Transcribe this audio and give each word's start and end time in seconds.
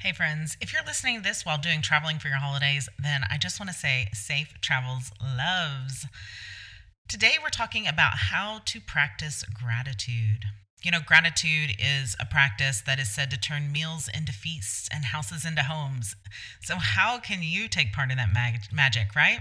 Hey, 0.00 0.12
friends, 0.12 0.56
if 0.60 0.72
you're 0.72 0.84
listening 0.84 1.16
to 1.16 1.22
this 1.24 1.44
while 1.44 1.58
doing 1.58 1.82
traveling 1.82 2.20
for 2.20 2.28
your 2.28 2.36
holidays, 2.36 2.88
then 3.02 3.22
I 3.28 3.36
just 3.36 3.58
want 3.58 3.68
to 3.70 3.76
say 3.76 4.06
safe 4.12 4.54
travels 4.60 5.10
loves. 5.20 6.06
Today, 7.08 7.32
we're 7.42 7.48
talking 7.48 7.88
about 7.88 8.12
how 8.30 8.60
to 8.66 8.80
practice 8.80 9.42
gratitude. 9.52 10.44
You 10.84 10.92
know, 10.92 11.00
gratitude 11.04 11.72
is 11.80 12.14
a 12.20 12.24
practice 12.24 12.80
that 12.82 13.00
is 13.00 13.10
said 13.10 13.28
to 13.32 13.40
turn 13.40 13.72
meals 13.72 14.08
into 14.14 14.30
feasts 14.30 14.88
and 14.94 15.06
houses 15.06 15.44
into 15.44 15.64
homes. 15.64 16.14
So, 16.62 16.76
how 16.76 17.18
can 17.18 17.42
you 17.42 17.66
take 17.66 17.92
part 17.92 18.12
in 18.12 18.18
that 18.18 18.32
mag- 18.32 18.72
magic, 18.72 19.16
right? 19.16 19.40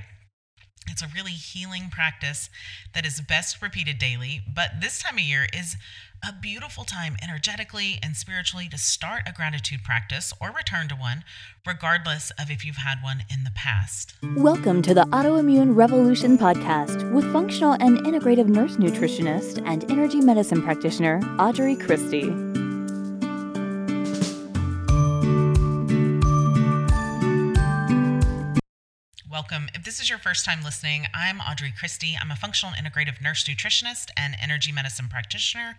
It's 0.89 1.01
a 1.01 1.07
really 1.13 1.31
healing 1.31 1.89
practice 1.91 2.49
that 2.93 3.05
is 3.05 3.21
best 3.21 3.61
repeated 3.61 3.99
daily, 3.99 4.41
but 4.53 4.81
this 4.81 4.99
time 4.99 5.15
of 5.15 5.23
year 5.23 5.47
is 5.53 5.75
a 6.27 6.33
beautiful 6.33 6.83
time 6.83 7.15
energetically 7.21 7.99
and 8.01 8.15
spiritually 8.15 8.67
to 8.69 8.77
start 8.77 9.23
a 9.27 9.31
gratitude 9.31 9.83
practice 9.83 10.33
or 10.41 10.51
return 10.51 10.87
to 10.87 10.95
one, 10.95 11.23
regardless 11.65 12.31
of 12.39 12.49
if 12.49 12.65
you've 12.65 12.77
had 12.77 12.97
one 13.03 13.23
in 13.31 13.43
the 13.43 13.51
past. 13.51 14.15
Welcome 14.35 14.81
to 14.83 14.93
the 14.93 15.03
Autoimmune 15.03 15.75
Revolution 15.75 16.37
podcast 16.37 17.11
with 17.11 17.31
functional 17.31 17.73
and 17.73 17.99
integrative 17.99 18.47
nurse 18.47 18.77
nutritionist 18.77 19.61
and 19.67 19.89
energy 19.91 20.21
medicine 20.21 20.61
practitioner 20.63 21.21
Audrey 21.37 21.75
Christie. 21.75 22.66
Welcome. 29.49 29.69
If 29.73 29.85
this 29.85 30.01
is 30.01 30.09
your 30.09 30.19
first 30.19 30.43
time 30.43 30.61
listening, 30.61 31.05
I'm 31.13 31.39
Audrey 31.39 31.71
Christie. 31.71 32.17
I'm 32.19 32.31
a 32.31 32.35
functional 32.35 32.75
integrative 32.75 33.21
nurse 33.21 33.45
nutritionist 33.45 34.09
and 34.17 34.35
energy 34.41 34.73
medicine 34.73 35.07
practitioner. 35.07 35.77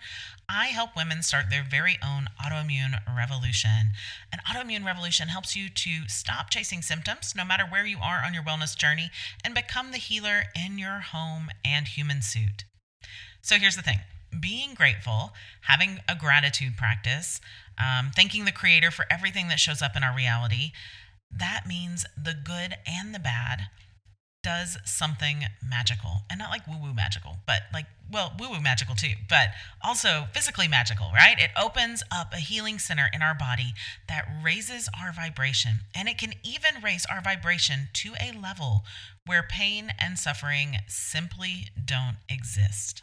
I 0.48 0.68
help 0.68 0.96
women 0.96 1.22
start 1.22 1.50
their 1.50 1.66
very 1.68 1.98
own 2.02 2.28
autoimmune 2.42 2.98
revolution. 3.14 3.90
An 4.32 4.38
autoimmune 4.48 4.86
revolution 4.86 5.28
helps 5.28 5.54
you 5.54 5.68
to 5.68 6.08
stop 6.08 6.48
chasing 6.48 6.80
symptoms, 6.80 7.34
no 7.36 7.44
matter 7.44 7.64
where 7.64 7.84
you 7.84 7.98
are 8.02 8.22
on 8.24 8.32
your 8.32 8.42
wellness 8.42 8.74
journey, 8.74 9.10
and 9.44 9.54
become 9.54 9.90
the 9.90 9.98
healer 9.98 10.44
in 10.56 10.78
your 10.78 11.00
home 11.00 11.48
and 11.62 11.88
human 11.88 12.22
suit. 12.22 12.64
So 13.42 13.56
here's 13.56 13.76
the 13.76 13.82
thing 13.82 13.98
being 14.40 14.72
grateful, 14.72 15.34
having 15.62 16.00
a 16.08 16.14
gratitude 16.14 16.78
practice, 16.78 17.38
um, 17.78 18.12
thanking 18.16 18.46
the 18.46 18.52
Creator 18.52 18.92
for 18.92 19.04
everything 19.10 19.48
that 19.48 19.60
shows 19.60 19.82
up 19.82 19.94
in 19.94 20.02
our 20.02 20.16
reality 20.16 20.72
that 21.30 21.64
means 21.66 22.04
the 22.16 22.34
good 22.34 22.76
and 22.86 23.14
the 23.14 23.18
bad 23.18 23.68
does 24.42 24.78
something 24.84 25.44
magical 25.62 26.22
and 26.30 26.38
not 26.38 26.50
like 26.50 26.66
woo 26.66 26.78
woo 26.80 26.94
magical, 26.94 27.36
but 27.46 27.62
like, 27.72 27.86
well, 28.10 28.32
woo 28.38 28.48
woo 28.48 28.60
magical 28.60 28.94
too, 28.94 29.14
but 29.28 29.48
also 29.82 30.28
physically 30.32 30.68
magical, 30.68 31.10
right? 31.12 31.38
It 31.38 31.50
opens 31.60 32.02
up 32.10 32.32
a 32.32 32.38
healing 32.38 32.78
center 32.78 33.08
in 33.12 33.20
our 33.20 33.34
body 33.34 33.74
that 34.08 34.28
raises 34.42 34.88
our 34.98 35.12
vibration. 35.12 35.80
And 35.94 36.08
it 36.08 36.18
can 36.18 36.34
even 36.42 36.82
raise 36.82 37.04
our 37.06 37.20
vibration 37.20 37.88
to 37.94 38.12
a 38.20 38.32
level 38.32 38.84
where 39.26 39.42
pain 39.42 39.92
and 40.00 40.18
suffering 40.18 40.76
simply 40.86 41.68
don't 41.84 42.16
exist. 42.28 43.02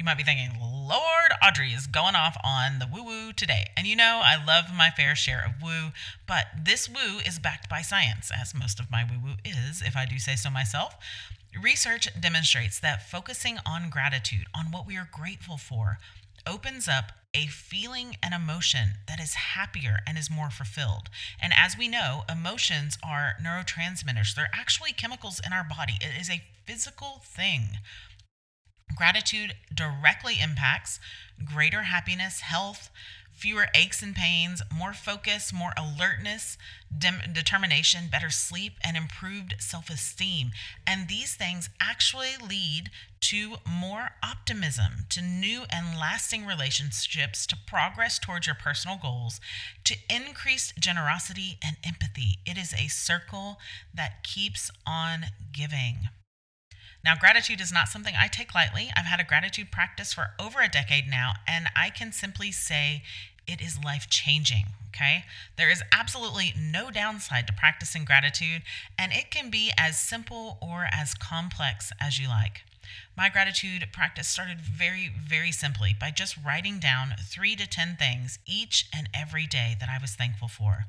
You 0.00 0.04
might 0.04 0.16
be 0.16 0.24
thinking, 0.24 0.58
Lord, 0.58 1.32
Audrey 1.46 1.74
is 1.74 1.86
going 1.86 2.14
off 2.14 2.34
on 2.42 2.78
the 2.78 2.88
woo 2.90 3.04
woo 3.04 3.32
today. 3.34 3.66
And 3.76 3.86
you 3.86 3.94
know, 3.94 4.22
I 4.24 4.42
love 4.42 4.74
my 4.74 4.88
fair 4.88 5.14
share 5.14 5.44
of 5.44 5.62
woo, 5.62 5.90
but 6.26 6.46
this 6.64 6.88
woo 6.88 7.18
is 7.18 7.38
backed 7.38 7.68
by 7.68 7.82
science, 7.82 8.30
as 8.34 8.54
most 8.54 8.80
of 8.80 8.90
my 8.90 9.04
woo 9.04 9.18
woo 9.22 9.34
is, 9.44 9.82
if 9.82 9.98
I 9.98 10.06
do 10.06 10.18
say 10.18 10.36
so 10.36 10.48
myself. 10.48 10.96
Research 11.60 12.08
demonstrates 12.18 12.80
that 12.80 13.10
focusing 13.10 13.58
on 13.66 13.90
gratitude, 13.90 14.46
on 14.54 14.70
what 14.70 14.86
we 14.86 14.96
are 14.96 15.08
grateful 15.12 15.58
for, 15.58 15.98
opens 16.46 16.88
up 16.88 17.12
a 17.34 17.46
feeling 17.46 18.16
and 18.22 18.32
emotion 18.32 18.92
that 19.06 19.20
is 19.20 19.34
happier 19.34 19.98
and 20.06 20.16
is 20.16 20.30
more 20.30 20.48
fulfilled. 20.48 21.10
And 21.42 21.52
as 21.54 21.76
we 21.76 21.88
know, 21.88 22.22
emotions 22.26 22.96
are 23.04 23.34
neurotransmitters, 23.42 24.34
they're 24.34 24.50
actually 24.54 24.92
chemicals 24.92 25.42
in 25.44 25.52
our 25.52 25.64
body, 25.64 25.98
it 26.00 26.18
is 26.18 26.30
a 26.30 26.42
physical 26.64 27.20
thing. 27.22 27.78
Gratitude 28.96 29.54
directly 29.72 30.36
impacts 30.40 31.00
greater 31.44 31.82
happiness, 31.82 32.40
health, 32.40 32.90
fewer 33.40 33.68
aches 33.74 34.02
and 34.02 34.14
pains, 34.14 34.60
more 34.74 34.92
focus, 34.92 35.50
more 35.50 35.72
alertness, 35.74 36.58
de- 36.96 37.26
determination, 37.32 38.08
better 38.12 38.28
sleep, 38.28 38.74
and 38.84 38.98
improved 38.98 39.54
self 39.58 39.88
esteem. 39.88 40.50
And 40.86 41.08
these 41.08 41.34
things 41.36 41.70
actually 41.80 42.32
lead 42.36 42.90
to 43.20 43.56
more 43.66 44.10
optimism, 44.22 45.06
to 45.08 45.22
new 45.22 45.62
and 45.70 45.98
lasting 45.98 46.44
relationships, 46.44 47.46
to 47.46 47.56
progress 47.66 48.18
towards 48.18 48.46
your 48.46 48.56
personal 48.56 48.98
goals, 49.00 49.40
to 49.84 49.96
increased 50.10 50.78
generosity 50.78 51.58
and 51.64 51.76
empathy. 51.82 52.38
It 52.44 52.58
is 52.58 52.74
a 52.74 52.88
circle 52.88 53.58
that 53.94 54.22
keeps 54.22 54.70
on 54.86 55.26
giving. 55.52 56.08
Now, 57.04 57.14
gratitude 57.16 57.60
is 57.60 57.72
not 57.72 57.88
something 57.88 58.14
I 58.18 58.28
take 58.28 58.54
lightly. 58.54 58.90
I've 58.96 59.06
had 59.06 59.20
a 59.20 59.24
gratitude 59.24 59.70
practice 59.70 60.12
for 60.12 60.30
over 60.38 60.60
a 60.60 60.68
decade 60.68 61.08
now, 61.08 61.32
and 61.46 61.68
I 61.74 61.90
can 61.90 62.12
simply 62.12 62.52
say 62.52 63.02
it 63.46 63.60
is 63.60 63.82
life 63.82 64.08
changing. 64.08 64.66
Okay. 64.88 65.24
There 65.56 65.70
is 65.70 65.82
absolutely 65.92 66.52
no 66.58 66.90
downside 66.90 67.46
to 67.46 67.52
practicing 67.52 68.04
gratitude, 68.04 68.62
and 68.98 69.12
it 69.12 69.30
can 69.30 69.50
be 69.50 69.72
as 69.78 69.98
simple 69.98 70.58
or 70.60 70.88
as 70.92 71.14
complex 71.14 71.92
as 72.00 72.18
you 72.18 72.28
like. 72.28 72.62
My 73.16 73.28
gratitude 73.28 73.88
practice 73.92 74.26
started 74.26 74.60
very, 74.60 75.08
very 75.08 75.52
simply 75.52 75.94
by 75.98 76.10
just 76.10 76.36
writing 76.44 76.78
down 76.78 77.14
three 77.22 77.54
to 77.56 77.66
10 77.66 77.96
things 77.96 78.38
each 78.46 78.88
and 78.94 79.08
every 79.14 79.46
day 79.46 79.76
that 79.78 79.88
I 79.88 79.98
was 80.00 80.16
thankful 80.16 80.48
for. 80.48 80.86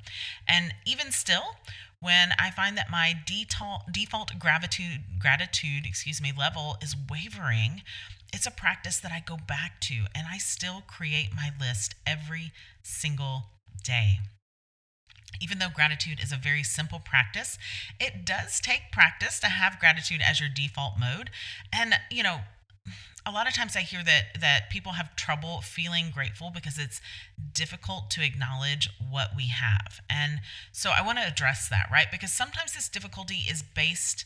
And 0.47 0.73
even 0.85 1.11
still, 1.11 1.57
when 2.01 2.31
I 2.39 2.49
find 2.49 2.77
that 2.77 2.89
my 2.89 3.13
default, 3.25 4.39
gratitude, 4.39 5.01
gratitude, 5.19 5.85
excuse 5.85 6.21
me, 6.21 6.33
level 6.37 6.77
is 6.81 6.95
wavering, 7.09 7.83
it's 8.33 8.47
a 8.47 8.51
practice 8.51 8.99
that 8.99 9.11
I 9.11 9.23
go 9.25 9.37
back 9.47 9.79
to 9.81 10.05
and 10.15 10.25
I 10.29 10.37
still 10.39 10.81
create 10.87 11.29
my 11.35 11.51
list 11.59 11.95
every 12.05 12.51
single 12.81 13.43
day. 13.83 14.19
Even 15.39 15.59
though 15.59 15.69
gratitude 15.73 16.19
is 16.21 16.31
a 16.31 16.37
very 16.37 16.63
simple 16.63 16.99
practice, 16.99 17.57
it 17.99 18.25
does 18.25 18.59
take 18.59 18.91
practice 18.91 19.39
to 19.39 19.47
have 19.47 19.79
gratitude 19.79 20.21
as 20.23 20.39
your 20.39 20.49
default 20.49 20.93
mode. 20.99 21.29
And, 21.71 21.95
you 22.09 22.23
know, 22.23 22.41
a 23.25 23.31
lot 23.31 23.47
of 23.47 23.53
times 23.53 23.75
I 23.75 23.81
hear 23.81 24.03
that 24.03 24.39
that 24.39 24.69
people 24.69 24.93
have 24.93 25.15
trouble 25.15 25.61
feeling 25.61 26.11
grateful 26.11 26.49
because 26.53 26.77
it's 26.77 27.01
difficult 27.53 28.09
to 28.11 28.25
acknowledge 28.25 28.89
what 29.09 29.29
we 29.35 29.47
have. 29.47 30.01
And 30.09 30.39
so 30.71 30.91
I 30.95 31.05
want 31.05 31.19
to 31.19 31.27
address 31.27 31.69
that, 31.69 31.87
right? 31.91 32.07
Because 32.11 32.31
sometimes 32.31 32.73
this 32.73 32.89
difficulty 32.89 33.45
is 33.49 33.63
based 33.63 34.25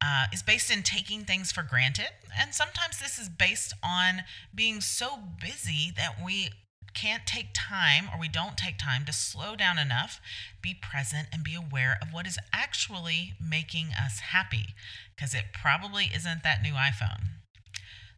uh, 0.00 0.26
is 0.32 0.42
based 0.42 0.70
in 0.70 0.82
taking 0.82 1.24
things 1.24 1.50
for 1.50 1.62
granted, 1.62 2.10
and 2.38 2.54
sometimes 2.54 2.98
this 3.00 3.18
is 3.18 3.28
based 3.28 3.72
on 3.82 4.22
being 4.54 4.80
so 4.80 5.18
busy 5.40 5.90
that 5.96 6.16
we 6.24 6.50
can't 6.92 7.26
take 7.26 7.48
time 7.54 8.08
or 8.12 8.20
we 8.20 8.28
don't 8.28 8.56
take 8.56 8.78
time 8.78 9.04
to 9.04 9.12
slow 9.12 9.56
down 9.56 9.78
enough, 9.78 10.20
be 10.62 10.74
present, 10.74 11.28
and 11.32 11.42
be 11.42 11.54
aware 11.54 11.98
of 12.00 12.12
what 12.12 12.26
is 12.26 12.38
actually 12.52 13.34
making 13.40 13.88
us 13.88 14.20
happy. 14.20 14.74
Because 15.14 15.34
it 15.34 15.46
probably 15.52 16.10
isn't 16.14 16.42
that 16.42 16.62
new 16.62 16.74
iPhone 16.74 17.35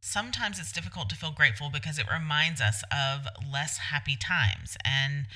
sometimes 0.01 0.59
it's 0.59 0.73
difficult 0.73 1.09
to 1.11 1.17
feel 1.17 1.33
grateful 1.33 1.71
because 1.73 1.99
it 1.99 2.07
reminds 2.13 2.61
us 2.61 2.83
of 2.93 3.27
less 3.51 3.79
happy 3.79 4.17
times. 4.17 4.77
And 4.85 5.27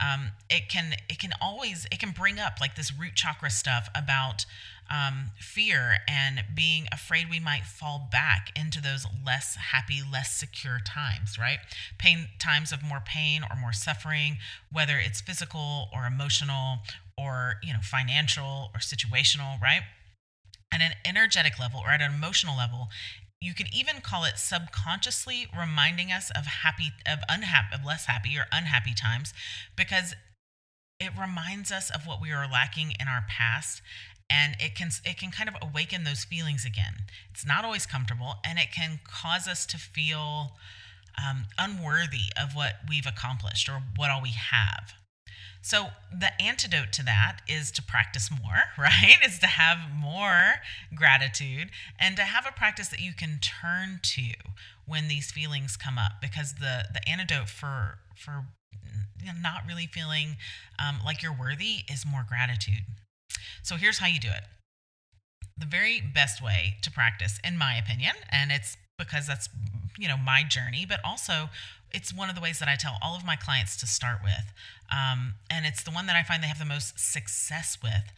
um, 0.00 0.30
it 0.48 0.68
can 0.68 0.94
it 1.08 1.18
can 1.18 1.32
always 1.40 1.86
it 1.92 1.98
can 1.98 2.10
bring 2.10 2.38
up 2.38 2.54
like 2.60 2.74
this 2.74 2.92
root 2.96 3.14
chakra 3.14 3.50
stuff 3.50 3.88
about 3.94 4.46
um, 4.90 5.30
fear 5.38 5.98
and 6.08 6.42
being 6.54 6.86
afraid 6.90 7.30
we 7.30 7.38
might 7.38 7.64
fall 7.64 8.08
back 8.10 8.50
into 8.56 8.80
those 8.80 9.06
less 9.24 9.56
happy 9.56 10.00
less 10.10 10.34
secure 10.34 10.80
times 10.84 11.38
right? 11.38 11.58
Pain 11.98 12.28
times 12.38 12.72
of 12.72 12.82
more 12.82 13.02
pain 13.04 13.42
or 13.42 13.56
more 13.56 13.72
suffering 13.72 14.38
whether 14.72 14.98
it's 14.98 15.20
physical 15.20 15.88
or 15.94 16.06
emotional 16.06 16.78
or 17.18 17.56
you 17.62 17.72
know 17.72 17.80
financial 17.82 18.70
or 18.74 18.80
situational 18.80 19.60
right? 19.60 19.82
At 20.72 20.80
an 20.80 20.92
energetic 21.04 21.58
level 21.58 21.80
or 21.84 21.90
at 21.90 22.00
an 22.00 22.14
emotional 22.14 22.56
level 22.56 22.88
you 23.40 23.54
could 23.54 23.68
even 23.74 24.00
call 24.02 24.24
it 24.24 24.36
subconsciously 24.36 25.46
reminding 25.58 26.12
us 26.12 26.30
of 26.36 26.44
happy 26.46 26.92
of 27.10 27.20
unhappy 27.28 27.74
of 27.74 27.84
less 27.84 28.06
happy 28.06 28.36
or 28.36 28.46
unhappy 28.52 28.92
times 28.94 29.32
because 29.76 30.14
it 30.98 31.10
reminds 31.18 31.72
us 31.72 31.90
of 31.90 32.06
what 32.06 32.20
we 32.20 32.30
are 32.30 32.46
lacking 32.50 32.92
in 33.00 33.08
our 33.08 33.24
past 33.28 33.80
and 34.28 34.56
it 34.60 34.74
can 34.74 34.90
it 35.04 35.18
can 35.18 35.30
kind 35.30 35.48
of 35.48 35.56
awaken 35.60 36.04
those 36.04 36.24
feelings 36.24 36.64
again. 36.64 37.06
It's 37.32 37.46
not 37.46 37.64
always 37.64 37.86
comfortable 37.86 38.34
and 38.44 38.58
it 38.58 38.70
can 38.72 39.00
cause 39.04 39.48
us 39.48 39.64
to 39.66 39.78
feel 39.78 40.52
um, 41.18 41.46
unworthy 41.58 42.30
of 42.40 42.54
what 42.54 42.74
we've 42.88 43.06
accomplished 43.06 43.68
or 43.68 43.82
what 43.96 44.10
all 44.10 44.22
we 44.22 44.30
have 44.30 44.92
so 45.62 45.88
the 46.10 46.30
antidote 46.40 46.92
to 46.94 47.04
that 47.04 47.38
is 47.48 47.70
to 47.72 47.82
practice 47.82 48.30
more, 48.30 48.64
right? 48.78 49.16
Is 49.24 49.38
to 49.40 49.46
have 49.46 49.78
more 49.94 50.56
gratitude 50.94 51.70
and 51.98 52.16
to 52.16 52.22
have 52.22 52.46
a 52.46 52.52
practice 52.52 52.88
that 52.88 53.00
you 53.00 53.12
can 53.12 53.38
turn 53.40 54.00
to 54.02 54.32
when 54.86 55.08
these 55.08 55.30
feelings 55.30 55.76
come 55.76 55.98
up 55.98 56.12
because 56.20 56.54
the 56.54 56.84
the 56.92 57.06
antidote 57.08 57.48
for 57.48 57.98
for 58.16 58.44
not 59.40 59.62
really 59.66 59.86
feeling 59.86 60.36
um, 60.78 60.98
like 61.04 61.22
you're 61.22 61.36
worthy 61.36 61.84
is 61.90 62.04
more 62.06 62.24
gratitude. 62.26 62.84
So 63.62 63.76
here's 63.76 63.98
how 63.98 64.06
you 64.06 64.18
do 64.18 64.28
it. 64.28 64.44
The 65.56 65.66
very 65.66 66.00
best 66.00 66.42
way 66.42 66.76
to 66.82 66.90
practice, 66.90 67.38
in 67.44 67.58
my 67.58 67.74
opinion, 67.74 68.14
and 68.30 68.50
it's 68.50 68.76
because 68.98 69.26
that's 69.26 69.48
you 69.98 70.08
know 70.08 70.16
my 70.16 70.42
journey, 70.42 70.86
but 70.88 71.00
also 71.04 71.50
it's 71.92 72.14
one 72.14 72.28
of 72.28 72.34
the 72.34 72.40
ways 72.40 72.58
that 72.60 72.68
I 72.68 72.76
tell 72.76 72.98
all 73.02 73.16
of 73.16 73.24
my 73.24 73.36
clients 73.36 73.76
to 73.78 73.86
start 73.86 74.18
with, 74.22 74.52
um, 74.90 75.34
and 75.50 75.66
it's 75.66 75.82
the 75.82 75.90
one 75.90 76.06
that 76.06 76.16
I 76.16 76.22
find 76.22 76.42
they 76.42 76.48
have 76.48 76.58
the 76.58 76.64
most 76.64 76.98
success 76.98 77.78
with. 77.82 78.12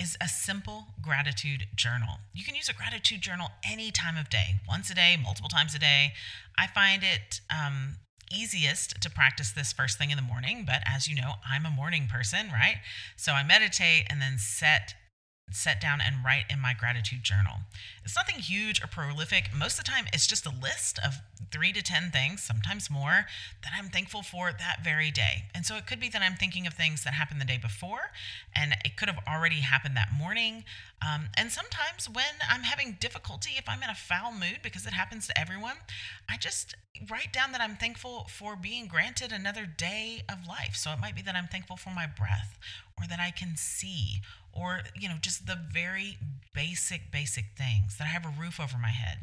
Is 0.00 0.16
a 0.20 0.28
simple 0.28 0.86
gratitude 1.02 1.66
journal. 1.74 2.20
You 2.32 2.44
can 2.44 2.54
use 2.54 2.68
a 2.68 2.72
gratitude 2.72 3.20
journal 3.20 3.48
any 3.68 3.90
time 3.90 4.16
of 4.16 4.30
day, 4.30 4.60
once 4.68 4.88
a 4.90 4.94
day, 4.94 5.16
multiple 5.20 5.48
times 5.48 5.74
a 5.74 5.78
day. 5.80 6.12
I 6.56 6.68
find 6.68 7.02
it 7.02 7.40
um, 7.50 7.96
easiest 8.32 9.00
to 9.00 9.10
practice 9.10 9.50
this 9.50 9.72
first 9.72 9.98
thing 9.98 10.10
in 10.10 10.16
the 10.16 10.22
morning, 10.22 10.64
but 10.66 10.82
as 10.86 11.08
you 11.08 11.16
know, 11.16 11.34
I'm 11.48 11.66
a 11.66 11.70
morning 11.70 12.08
person, 12.10 12.48
right? 12.52 12.76
So 13.16 13.32
I 13.32 13.42
meditate 13.42 14.06
and 14.08 14.20
then 14.20 14.38
set 14.38 14.94
set 15.50 15.80
down 15.80 16.00
and 16.00 16.24
write 16.24 16.44
in 16.50 16.60
my 16.60 16.74
gratitude 16.74 17.22
journal. 17.22 17.60
It's 18.04 18.16
nothing 18.16 18.36
huge 18.36 18.82
or 18.82 18.86
prolific. 18.86 19.50
Most 19.54 19.78
of 19.78 19.84
the 19.84 19.90
time, 19.90 20.06
it's 20.12 20.26
just 20.26 20.46
a 20.46 20.50
list 20.50 20.98
of 21.04 21.16
three 21.50 21.72
to 21.72 21.82
10 21.82 22.10
things, 22.10 22.42
sometimes 22.42 22.90
more, 22.90 23.26
that 23.62 23.72
I'm 23.76 23.88
thankful 23.88 24.22
for 24.22 24.50
that 24.52 24.78
very 24.82 25.10
day. 25.10 25.44
And 25.54 25.64
so 25.64 25.76
it 25.76 25.86
could 25.86 26.00
be 26.00 26.08
that 26.10 26.22
I'm 26.22 26.34
thinking 26.34 26.66
of 26.66 26.74
things 26.74 27.04
that 27.04 27.14
happened 27.14 27.40
the 27.40 27.46
day 27.46 27.58
before, 27.58 28.12
and 28.54 28.74
it 28.84 28.96
could 28.96 29.08
have 29.08 29.22
already 29.26 29.60
happened 29.60 29.96
that 29.96 30.12
morning. 30.16 30.64
Um, 31.06 31.28
and 31.36 31.50
sometimes 31.52 32.08
when 32.08 32.24
I'm 32.48 32.62
having 32.62 32.96
difficulty, 33.00 33.52
if 33.56 33.68
I'm 33.68 33.82
in 33.82 33.90
a 33.90 33.94
foul 33.94 34.32
mood, 34.32 34.60
because 34.62 34.86
it 34.86 34.92
happens 34.92 35.26
to 35.28 35.38
everyone, 35.38 35.76
I 36.28 36.36
just 36.36 36.74
write 37.10 37.32
down 37.32 37.52
that 37.52 37.60
I'm 37.60 37.76
thankful 37.76 38.26
for 38.28 38.56
being 38.56 38.86
granted 38.86 39.32
another 39.32 39.66
day 39.66 40.22
of 40.28 40.46
life. 40.46 40.74
So 40.74 40.90
it 40.92 41.00
might 41.00 41.14
be 41.14 41.22
that 41.22 41.34
I'm 41.34 41.48
thankful 41.48 41.76
for 41.76 41.90
my 41.90 42.06
breath, 42.06 42.58
or 42.98 43.06
that 43.08 43.20
I 43.20 43.30
can 43.30 43.56
see, 43.56 44.20
or, 44.58 44.80
you 44.98 45.08
know, 45.08 45.16
just 45.20 45.46
the 45.46 45.58
very 45.72 46.18
basic, 46.54 47.12
basic 47.12 47.44
things 47.56 47.96
that 47.98 48.04
I 48.04 48.08
have 48.08 48.24
a 48.24 48.40
roof 48.40 48.58
over 48.60 48.76
my 48.80 48.88
head. 48.88 49.18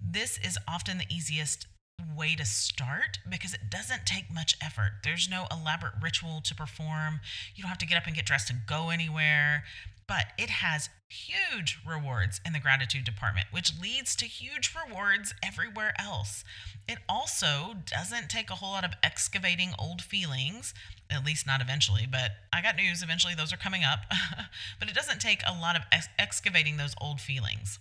This 0.00 0.38
is 0.38 0.58
often 0.68 0.98
the 0.98 1.14
easiest 1.14 1.66
way 2.16 2.34
to 2.34 2.44
start 2.44 3.18
because 3.28 3.54
it 3.54 3.70
doesn't 3.70 4.06
take 4.06 4.32
much 4.32 4.56
effort. 4.62 4.92
There's 5.04 5.28
no 5.28 5.46
elaborate 5.50 5.94
ritual 6.02 6.40
to 6.44 6.54
perform. 6.54 7.20
You 7.54 7.62
don't 7.62 7.68
have 7.68 7.78
to 7.78 7.86
get 7.86 7.98
up 7.98 8.06
and 8.06 8.16
get 8.16 8.26
dressed 8.26 8.50
and 8.50 8.60
go 8.66 8.90
anywhere 8.90 9.64
but 10.08 10.26
it 10.38 10.50
has 10.50 10.88
huge 11.08 11.78
rewards 11.86 12.40
in 12.44 12.52
the 12.52 12.60
gratitude 12.60 13.04
department, 13.04 13.46
which 13.50 13.72
leads 13.80 14.14
to 14.16 14.24
huge 14.24 14.74
rewards 14.74 15.34
everywhere 15.42 15.94
else. 15.98 16.44
It 16.88 16.98
also 17.08 17.74
doesn't 17.84 18.30
take 18.30 18.50
a 18.50 18.54
whole 18.54 18.70
lot 18.70 18.84
of 18.84 18.92
excavating 19.02 19.72
old 19.78 20.02
feelings, 20.02 20.74
at 21.10 21.24
least 21.24 21.46
not 21.46 21.60
eventually, 21.60 22.06
but 22.10 22.32
I 22.52 22.62
got 22.62 22.76
news, 22.76 23.02
eventually 23.02 23.34
those 23.34 23.52
are 23.52 23.56
coming 23.58 23.82
up. 23.84 24.00
but 24.78 24.88
it 24.88 24.94
doesn't 24.94 25.20
take 25.20 25.42
a 25.46 25.58
lot 25.58 25.76
of 25.76 25.82
ex- 25.92 26.08
excavating 26.18 26.76
those 26.76 26.94
old 27.00 27.20
feelings 27.20 27.78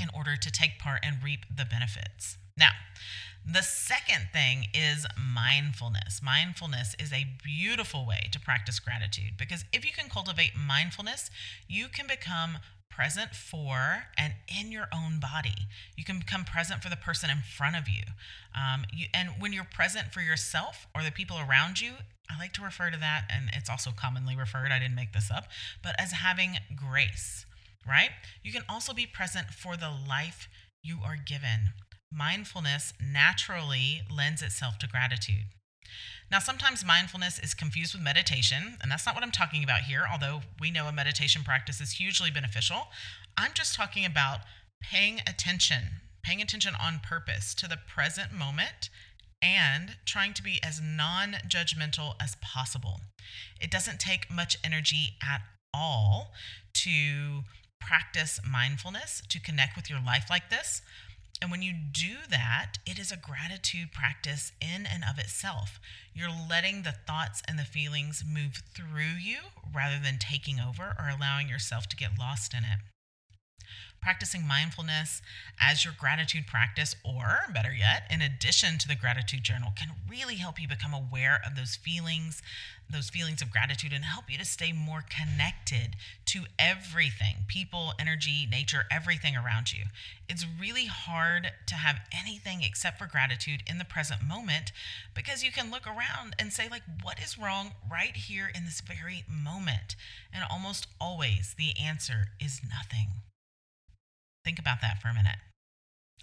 in 0.00 0.08
order 0.14 0.36
to 0.36 0.50
take 0.50 0.78
part 0.78 1.00
and 1.02 1.22
reap 1.22 1.40
the 1.54 1.64
benefits. 1.64 2.36
Now, 2.56 2.70
the 3.46 3.62
second 3.62 4.28
thing 4.32 4.68
is 4.72 5.06
mindfulness. 5.18 6.22
Mindfulness 6.22 6.94
is 6.98 7.12
a 7.12 7.26
beautiful 7.42 8.06
way 8.06 8.28
to 8.32 8.40
practice 8.40 8.78
gratitude 8.78 9.36
because 9.38 9.64
if 9.72 9.84
you 9.84 9.92
can 9.92 10.08
cultivate 10.08 10.52
mindfulness, 10.56 11.30
you 11.68 11.88
can 11.88 12.06
become 12.06 12.58
present 12.88 13.34
for 13.34 14.04
and 14.16 14.34
in 14.48 14.70
your 14.70 14.88
own 14.94 15.18
body. 15.18 15.66
You 15.96 16.04
can 16.04 16.18
become 16.18 16.44
present 16.44 16.82
for 16.82 16.88
the 16.88 16.96
person 16.96 17.28
in 17.28 17.38
front 17.38 17.76
of 17.76 17.88
you. 17.88 18.04
Um, 18.54 18.84
you. 18.94 19.06
And 19.12 19.30
when 19.40 19.52
you're 19.52 19.64
present 19.64 20.12
for 20.12 20.20
yourself 20.20 20.86
or 20.94 21.02
the 21.02 21.10
people 21.10 21.36
around 21.36 21.80
you, 21.80 21.94
I 22.30 22.38
like 22.38 22.52
to 22.54 22.62
refer 22.62 22.90
to 22.90 22.96
that, 22.98 23.26
and 23.30 23.50
it's 23.52 23.68
also 23.68 23.90
commonly 23.90 24.34
referred, 24.34 24.72
I 24.72 24.78
didn't 24.78 24.94
make 24.94 25.12
this 25.12 25.30
up, 25.30 25.44
but 25.82 25.94
as 25.98 26.12
having 26.12 26.56
grace, 26.74 27.44
right? 27.86 28.10
You 28.42 28.50
can 28.50 28.62
also 28.68 28.94
be 28.94 29.06
present 29.06 29.48
for 29.48 29.76
the 29.76 29.90
life 29.90 30.48
you 30.82 31.00
are 31.04 31.16
given 31.16 31.72
mindfulness 32.14 32.92
naturally 33.02 34.02
lends 34.10 34.42
itself 34.42 34.78
to 34.78 34.88
gratitude. 34.88 35.44
Now, 36.30 36.38
sometimes 36.38 36.84
mindfulness 36.84 37.38
is 37.38 37.54
confused 37.54 37.94
with 37.94 38.02
meditation, 38.02 38.78
and 38.82 38.90
that's 38.90 39.06
not 39.06 39.14
what 39.14 39.22
I'm 39.22 39.30
talking 39.30 39.62
about 39.62 39.82
here, 39.82 40.04
although 40.10 40.40
we 40.58 40.70
know 40.70 40.86
a 40.86 40.92
meditation 40.92 41.42
practice 41.44 41.80
is 41.80 41.92
hugely 41.92 42.30
beneficial. 42.30 42.88
I'm 43.36 43.52
just 43.52 43.74
talking 43.74 44.04
about 44.04 44.40
paying 44.82 45.20
attention, 45.26 46.00
paying 46.22 46.40
attention 46.40 46.74
on 46.80 47.00
purpose 47.00 47.54
to 47.56 47.68
the 47.68 47.78
present 47.86 48.32
moment 48.32 48.88
and 49.42 49.96
trying 50.06 50.32
to 50.34 50.42
be 50.42 50.58
as 50.62 50.80
non 50.80 51.36
judgmental 51.46 52.14
as 52.20 52.36
possible. 52.40 53.00
It 53.60 53.70
doesn't 53.70 54.00
take 54.00 54.30
much 54.30 54.56
energy 54.64 55.16
at 55.22 55.42
all 55.74 56.32
to 56.74 57.42
practice 57.80 58.40
mindfulness, 58.48 59.22
to 59.28 59.40
connect 59.40 59.76
with 59.76 59.90
your 59.90 60.00
life 60.04 60.26
like 60.30 60.48
this. 60.48 60.80
And 61.42 61.50
when 61.50 61.62
you 61.62 61.72
do 61.72 62.16
that, 62.30 62.78
it 62.86 62.98
is 62.98 63.12
a 63.12 63.16
gratitude 63.16 63.92
practice 63.92 64.52
in 64.60 64.86
and 64.86 65.04
of 65.08 65.18
itself. 65.18 65.78
You're 66.14 66.30
letting 66.48 66.82
the 66.82 66.94
thoughts 67.06 67.42
and 67.46 67.58
the 67.58 67.64
feelings 67.64 68.24
move 68.26 68.62
through 68.74 69.18
you 69.20 69.38
rather 69.74 69.98
than 70.02 70.18
taking 70.18 70.58
over 70.60 70.94
or 70.98 71.08
allowing 71.08 71.48
yourself 71.48 71.86
to 71.88 71.96
get 71.96 72.18
lost 72.18 72.54
in 72.54 72.64
it 72.64 72.78
practicing 74.04 74.46
mindfulness 74.46 75.22
as 75.58 75.82
your 75.82 75.94
gratitude 75.98 76.46
practice, 76.46 76.94
or 77.02 77.46
better 77.54 77.72
yet, 77.72 78.06
in 78.10 78.20
addition 78.20 78.76
to 78.76 78.86
the 78.86 78.94
gratitude 78.94 79.42
journal, 79.42 79.72
can 79.74 79.88
really 80.08 80.34
help 80.34 80.60
you 80.60 80.68
become 80.68 80.92
aware 80.92 81.40
of 81.44 81.56
those 81.56 81.74
feelings, 81.74 82.42
those 82.92 83.08
feelings 83.08 83.40
of 83.40 83.50
gratitude, 83.50 83.94
and 83.94 84.04
help 84.04 84.30
you 84.30 84.36
to 84.36 84.44
stay 84.44 84.72
more 84.72 85.02
connected 85.08 85.96
to 86.26 86.44
everything 86.58 87.46
people, 87.48 87.94
energy, 87.98 88.46
nature, 88.50 88.84
everything 88.90 89.34
around 89.34 89.72
you. 89.72 89.84
It's 90.28 90.44
really 90.60 90.84
hard 90.84 91.52
to 91.66 91.74
have 91.74 92.00
anything 92.12 92.62
except 92.62 92.98
for 92.98 93.06
gratitude 93.06 93.62
in 93.66 93.78
the 93.78 93.86
present 93.86 94.22
moment 94.22 94.70
because 95.14 95.42
you 95.42 95.50
can 95.50 95.70
look 95.70 95.86
around 95.86 96.36
and 96.38 96.52
say, 96.52 96.68
like, 96.70 96.82
what 97.02 97.18
is 97.18 97.38
wrong 97.38 97.72
right 97.90 98.14
here 98.14 98.50
in 98.54 98.66
this 98.66 98.82
very 98.82 99.24
moment? 99.26 99.96
And 100.30 100.44
almost 100.50 100.88
always 101.00 101.54
the 101.56 101.72
answer 101.82 102.26
is 102.38 102.60
nothing. 102.68 103.08
Think 104.44 104.58
about 104.58 104.80
that 104.82 105.00
for 105.00 105.08
a 105.08 105.14
minute. 105.14 105.36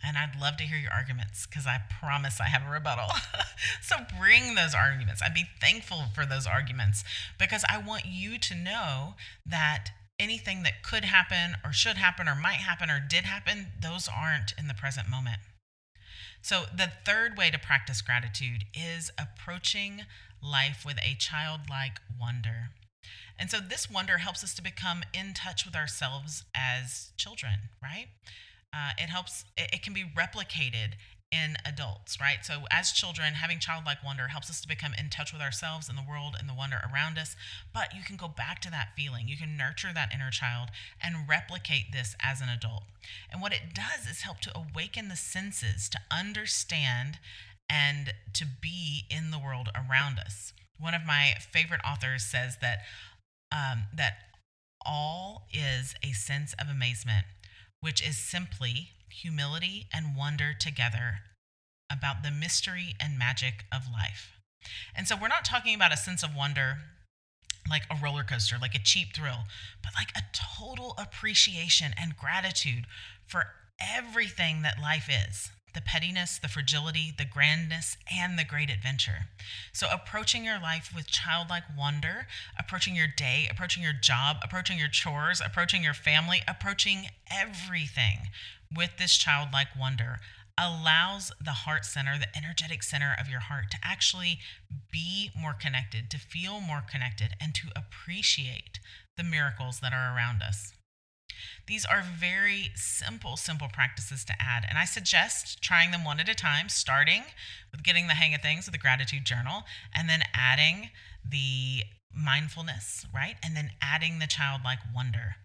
And 0.03 0.17
I'd 0.17 0.39
love 0.39 0.57
to 0.57 0.63
hear 0.63 0.77
your 0.77 0.91
arguments 0.91 1.45
because 1.45 1.67
I 1.67 1.79
promise 1.99 2.39
I 2.41 2.45
have 2.45 2.67
a 2.67 2.71
rebuttal. 2.71 3.09
so 3.81 3.97
bring 4.19 4.55
those 4.55 4.73
arguments. 4.73 5.21
I'd 5.21 5.33
be 5.33 5.45
thankful 5.59 6.05
for 6.15 6.25
those 6.25 6.47
arguments 6.47 7.03
because 7.37 7.63
I 7.69 7.77
want 7.77 8.05
you 8.05 8.39
to 8.39 8.55
know 8.55 9.13
that 9.45 9.89
anything 10.19 10.63
that 10.63 10.83
could 10.83 11.05
happen 11.05 11.57
or 11.63 11.71
should 11.71 11.97
happen 11.97 12.27
or 12.27 12.35
might 12.35 12.61
happen 12.61 12.89
or 12.89 12.99
did 12.99 13.25
happen, 13.25 13.67
those 13.79 14.07
aren't 14.07 14.53
in 14.57 14.67
the 14.67 14.73
present 14.73 15.09
moment. 15.09 15.41
So, 16.43 16.63
the 16.75 16.91
third 17.05 17.37
way 17.37 17.51
to 17.51 17.59
practice 17.59 18.01
gratitude 18.01 18.65
is 18.73 19.11
approaching 19.19 20.01
life 20.41 20.83
with 20.83 20.97
a 20.97 21.15
childlike 21.15 21.99
wonder. 22.19 22.69
And 23.37 23.49
so 23.49 23.59
this 23.59 23.89
wonder 23.89 24.19
helps 24.19 24.43
us 24.43 24.53
to 24.55 24.61
become 24.61 25.03
in 25.13 25.33
touch 25.33 25.65
with 25.65 25.75
ourselves 25.75 26.43
as 26.55 27.11
children, 27.17 27.69
right? 27.81 28.07
Uh, 28.73 28.91
it 28.97 29.09
helps, 29.09 29.45
it, 29.57 29.69
it 29.73 29.83
can 29.83 29.93
be 29.93 30.03
replicated 30.03 30.93
in 31.31 31.55
adults, 31.65 32.19
right? 32.19 32.43
So, 32.43 32.63
as 32.69 32.91
children, 32.91 33.35
having 33.35 33.59
childlike 33.59 34.03
wonder 34.03 34.27
helps 34.27 34.49
us 34.49 34.59
to 34.61 34.67
become 34.67 34.93
in 34.99 35.09
touch 35.09 35.31
with 35.31 35.41
ourselves 35.41 35.87
and 35.87 35.97
the 35.97 36.03
world 36.07 36.35
and 36.37 36.47
the 36.47 36.53
wonder 36.53 36.81
around 36.91 37.17
us. 37.17 37.35
But 37.73 37.95
you 37.95 38.03
can 38.03 38.17
go 38.17 38.27
back 38.27 38.59
to 38.61 38.71
that 38.71 38.89
feeling. 38.97 39.27
You 39.27 39.37
can 39.37 39.55
nurture 39.55 39.93
that 39.93 40.11
inner 40.13 40.29
child 40.29 40.69
and 41.01 41.29
replicate 41.29 41.93
this 41.93 42.15
as 42.21 42.41
an 42.41 42.49
adult. 42.49 42.83
And 43.31 43.41
what 43.41 43.53
it 43.53 43.73
does 43.73 44.07
is 44.09 44.21
help 44.21 44.39
to 44.41 44.57
awaken 44.57 45.07
the 45.07 45.15
senses 45.15 45.87
to 45.89 45.99
understand 46.11 47.19
and 47.69 48.13
to 48.33 48.45
be 48.45 49.05
in 49.09 49.31
the 49.31 49.39
world 49.39 49.69
around 49.73 50.19
us. 50.19 50.51
One 50.79 50.93
of 50.93 51.05
my 51.05 51.35
favorite 51.51 51.81
authors 51.85 52.23
says 52.23 52.57
that 52.61 52.79
um, 53.51 53.83
that 53.93 54.13
all 54.85 55.47
is 55.53 55.93
a 56.01 56.11
sense 56.13 56.53
of 56.59 56.69
amazement, 56.69 57.25
which 57.81 58.05
is 58.05 58.17
simply 58.17 58.91
humility 59.09 59.87
and 59.93 60.15
wonder 60.15 60.53
together 60.57 61.19
about 61.91 62.23
the 62.23 62.31
mystery 62.31 62.95
and 62.99 63.19
magic 63.19 63.65
of 63.71 63.91
life. 63.91 64.31
And 64.95 65.07
so 65.07 65.15
we're 65.19 65.27
not 65.27 65.43
talking 65.43 65.75
about 65.75 65.93
a 65.93 65.97
sense 65.97 66.23
of 66.23 66.35
wonder 66.35 66.77
like 67.69 67.83
a 67.91 67.95
roller 68.01 68.23
coaster, 68.23 68.57
like 68.59 68.73
a 68.73 68.79
cheap 68.79 69.15
thrill, 69.15 69.45
but 69.83 69.91
like 69.95 70.11
a 70.15 70.23
total 70.33 70.95
appreciation 70.97 71.93
and 71.99 72.17
gratitude 72.17 72.85
for 73.27 73.45
everything 73.79 74.61
that 74.61 74.81
life 74.81 75.09
is 75.09 75.49
the 75.73 75.81
pettiness, 75.81 76.37
the 76.39 76.47
fragility, 76.47 77.13
the 77.17 77.25
grandness, 77.25 77.97
and 78.11 78.37
the 78.37 78.43
great 78.43 78.69
adventure. 78.69 79.27
So, 79.73 79.87
approaching 79.91 80.43
your 80.43 80.59
life 80.59 80.91
with 80.95 81.07
childlike 81.07 81.63
wonder, 81.77 82.27
approaching 82.57 82.95
your 82.95 83.07
day, 83.07 83.47
approaching 83.49 83.83
your 83.83 83.93
job, 83.93 84.37
approaching 84.43 84.77
your 84.77 84.89
chores, 84.89 85.41
approaching 85.43 85.83
your 85.83 85.93
family, 85.93 86.41
approaching 86.47 87.07
everything 87.29 88.29
with 88.75 88.97
this 88.97 89.17
childlike 89.17 89.75
wonder 89.77 90.19
allows 90.57 91.31
the 91.43 91.51
heart 91.51 91.85
center, 91.85 92.17
the 92.17 92.37
energetic 92.37 92.83
center 92.83 93.15
of 93.19 93.29
your 93.29 93.39
heart, 93.39 93.71
to 93.71 93.77
actually 93.83 94.39
be 94.91 95.31
more 95.37 95.53
connected, 95.53 96.09
to 96.11 96.19
feel 96.19 96.59
more 96.59 96.83
connected, 96.89 97.29
and 97.39 97.55
to 97.55 97.69
appreciate 97.75 98.79
the 99.17 99.23
miracles 99.23 99.79
that 99.79 99.93
are 99.93 100.15
around 100.15 100.41
us. 100.41 100.73
These 101.67 101.85
are 101.85 102.03
very 102.03 102.71
simple, 102.75 103.37
simple 103.37 103.67
practices 103.71 104.23
to 104.25 104.33
add. 104.39 104.65
And 104.67 104.77
I 104.77 104.85
suggest 104.85 105.61
trying 105.61 105.91
them 105.91 106.03
one 106.03 106.19
at 106.19 106.29
a 106.29 106.35
time, 106.35 106.69
starting 106.69 107.23
with 107.71 107.83
getting 107.83 108.07
the 108.07 108.13
hang 108.13 108.33
of 108.33 108.41
things 108.41 108.65
with 108.65 108.75
a 108.75 108.79
gratitude 108.79 109.25
journal, 109.25 109.63
and 109.95 110.09
then 110.09 110.23
adding 110.33 110.89
the 111.27 111.83
mindfulness, 112.13 113.05
right? 113.13 113.35
And 113.43 113.55
then 113.55 113.71
adding 113.81 114.19
the 114.19 114.27
childlike 114.27 114.79
wonder. 114.93 115.35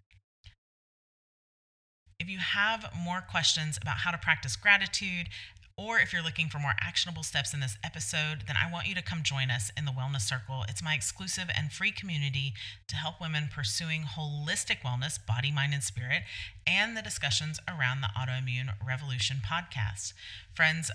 If 2.19 2.29
you 2.29 2.39
have 2.39 2.91
more 2.97 3.21
questions 3.21 3.77
about 3.79 3.97
how 3.97 4.11
to 4.11 4.17
practice 4.17 4.55
gratitude, 4.55 5.29
or 5.77 5.99
if 5.99 6.11
you're 6.11 6.23
looking 6.23 6.49
for 6.49 6.57
more 6.57 6.73
actionable 6.81 7.21
steps 7.21 7.53
in 7.53 7.59
this 7.59 7.77
episode, 7.83 8.45
then 8.47 8.55
I 8.57 8.71
want 8.71 8.87
you 8.87 8.95
to 8.95 9.03
come 9.03 9.21
join 9.21 9.51
us 9.51 9.71
in 9.77 9.85
the 9.85 9.91
Wellness 9.91 10.21
Circle. 10.21 10.65
It's 10.67 10.81
my 10.81 10.95
exclusive 10.95 11.49
and 11.55 11.71
free 11.71 11.91
community 11.91 12.53
to 12.87 12.95
help 12.95 13.21
women 13.21 13.47
pursuing 13.53 14.01
holistic 14.01 14.81
wellness, 14.81 15.23
body, 15.23 15.51
mind, 15.51 15.75
and 15.75 15.83
spirit, 15.83 16.23
and 16.65 16.97
the 16.97 17.03
discussions 17.03 17.59
around 17.67 18.01
the 18.01 18.09
Autoimmune 18.17 18.73
Revolution 18.85 19.37
podcast. 19.45 20.13
Friends, 20.55 20.89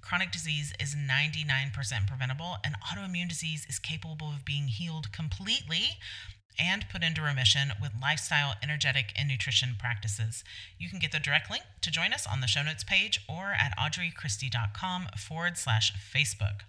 Chronic 0.00 0.32
disease 0.32 0.72
is 0.80 0.94
99% 0.94 1.72
preventable, 2.06 2.56
and 2.64 2.76
autoimmune 2.80 3.28
disease 3.28 3.66
is 3.68 3.78
capable 3.78 4.28
of 4.28 4.44
being 4.44 4.68
healed 4.68 5.12
completely 5.12 5.98
and 6.58 6.88
put 6.90 7.02
into 7.02 7.22
remission 7.22 7.72
with 7.80 7.92
lifestyle, 8.00 8.54
energetic, 8.62 9.12
and 9.16 9.28
nutrition 9.28 9.76
practices. 9.78 10.42
You 10.78 10.88
can 10.88 10.98
get 10.98 11.12
the 11.12 11.20
direct 11.20 11.50
link 11.50 11.64
to 11.82 11.90
join 11.90 12.12
us 12.12 12.26
on 12.26 12.40
the 12.40 12.46
show 12.46 12.62
notes 12.62 12.84
page 12.84 13.20
or 13.28 13.52
at 13.52 13.76
audreychristie.com 13.78 15.08
forward 15.16 15.56
slash 15.56 15.92
Facebook. 15.92 16.60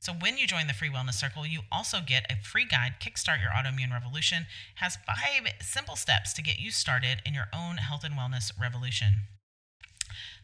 So 0.00 0.12
when 0.12 0.36
you 0.36 0.46
join 0.46 0.66
the 0.66 0.74
Free 0.74 0.90
Wellness 0.90 1.14
Circle, 1.14 1.46
you 1.46 1.60
also 1.70 1.98
get 2.04 2.30
a 2.30 2.42
free 2.42 2.66
guide, 2.66 2.94
Kickstart 3.00 3.40
Your 3.40 3.50
Autoimmune 3.50 3.92
Revolution, 3.92 4.46
has 4.76 4.98
five 5.06 5.52
simple 5.60 5.96
steps 5.96 6.32
to 6.34 6.42
get 6.42 6.58
you 6.58 6.70
started 6.70 7.22
in 7.24 7.34
your 7.34 7.48
own 7.54 7.78
health 7.78 8.04
and 8.04 8.14
wellness 8.14 8.52
revolution. 8.60 9.14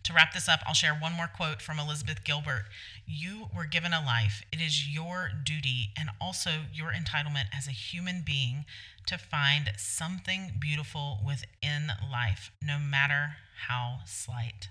To 0.04 0.12
wrap 0.12 0.34
this 0.34 0.50
up, 0.50 0.60
I'll 0.66 0.74
share 0.74 0.94
one 0.94 1.14
more 1.14 1.30
quote 1.34 1.62
from 1.62 1.78
Elizabeth 1.78 2.24
Gilbert. 2.24 2.66
You 3.06 3.48
were 3.56 3.64
given 3.64 3.94
a 3.94 4.04
life. 4.04 4.42
It 4.52 4.60
is 4.60 4.86
your 4.86 5.30
duty 5.42 5.92
and 5.98 6.10
also 6.20 6.50
your 6.74 6.92
entitlement 6.92 7.46
as 7.56 7.66
a 7.66 7.72
human 7.72 8.20
being 8.20 8.66
to 9.06 9.16
find 9.16 9.72
something 9.78 10.52
beautiful 10.60 11.20
within 11.24 11.92
life, 12.10 12.50
no 12.60 12.78
matter 12.78 13.36
how 13.66 14.00
slight. 14.04 14.68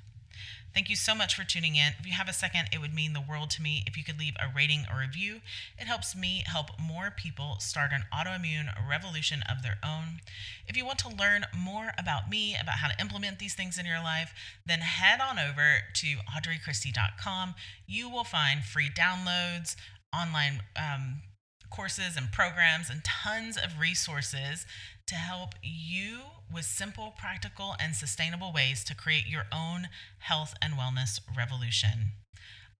Thank 0.73 0.89
you 0.89 0.95
so 0.95 1.13
much 1.13 1.35
for 1.35 1.43
tuning 1.43 1.75
in. 1.75 1.93
If 1.99 2.07
you 2.07 2.13
have 2.13 2.27
a 2.27 2.33
second, 2.33 2.69
it 2.73 2.81
would 2.81 2.95
mean 2.95 3.13
the 3.13 3.21
world 3.21 3.51
to 3.51 3.61
me 3.61 3.83
if 3.85 3.95
you 3.95 4.03
could 4.03 4.17
leave 4.17 4.33
a 4.39 4.51
rating 4.53 4.85
or 4.91 5.01
review. 5.01 5.41
It 5.77 5.85
helps 5.85 6.15
me 6.15 6.43
help 6.47 6.79
more 6.79 7.13
people 7.15 7.57
start 7.59 7.91
an 7.93 8.05
autoimmune 8.11 8.73
revolution 8.89 9.43
of 9.47 9.61
their 9.61 9.77
own. 9.85 10.21
If 10.67 10.75
you 10.75 10.83
want 10.83 10.97
to 10.99 11.09
learn 11.09 11.45
more 11.55 11.91
about 11.99 12.27
me, 12.27 12.55
about 12.59 12.75
how 12.75 12.87
to 12.87 12.99
implement 12.99 13.37
these 13.37 13.53
things 13.53 13.77
in 13.77 13.85
your 13.85 14.01
life, 14.01 14.33
then 14.65 14.79
head 14.79 15.19
on 15.21 15.37
over 15.37 15.81
to 15.93 16.07
audreychristie.com. 16.35 17.53
You 17.85 18.09
will 18.09 18.23
find 18.23 18.63
free 18.63 18.89
downloads, 18.89 19.75
online 20.11 20.63
um, 20.75 21.21
courses 21.69 22.17
and 22.17 22.31
programs, 22.31 22.89
and 22.89 23.03
tons 23.03 23.57
of 23.57 23.79
resources 23.79 24.65
to 25.05 25.15
help 25.15 25.53
you 25.61 26.21
with 26.53 26.65
simple, 26.65 27.13
practical, 27.17 27.75
and 27.79 27.95
sustainable 27.95 28.53
ways 28.53 28.83
to 28.85 28.95
create 28.95 29.27
your 29.27 29.45
own 29.51 29.87
health 30.19 30.53
and 30.61 30.73
wellness 30.73 31.19
revolution. 31.35 32.11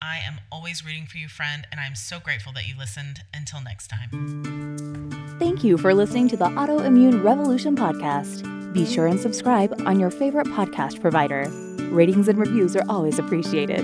I 0.01 0.18
am 0.18 0.42
always 0.51 0.86
rooting 0.86 1.06
for 1.06 1.18
you, 1.18 1.27
friend, 1.27 1.65
and 1.72 1.80
I'm 1.80 1.96
so 1.96 2.20
grateful 2.20 2.51
that 2.53 2.68
you 2.68 2.75
listened. 2.77 3.22
Until 3.34 3.62
next 3.62 3.88
time. 3.88 5.13
Thank 5.39 5.63
you 5.63 5.77
for 5.77 5.94
listening 5.94 6.27
to 6.30 6.38
the 6.38 6.46
Autoimmune 6.46 7.24
Revolution 7.24 7.75
podcast. 7.75 8.74
Be 8.74 8.86
sure 8.86 9.08
and 9.08 9.20
subscribe 9.20 9.74
on 9.86 10.00
your 10.00 10.10
favorite 10.10 10.48
podcast 10.48 11.00
provider. 11.00 11.48
Ratings 11.92 12.27
and 12.27 12.38
reviews 12.38 12.75
are 12.75 12.84
always 12.89 13.20
appreciated. 13.20 13.84